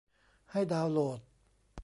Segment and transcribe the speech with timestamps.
[0.51, 1.19] ให้ดาวน์โหลด